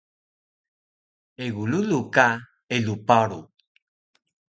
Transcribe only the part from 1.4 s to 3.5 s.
Egu rulu ka eluw paru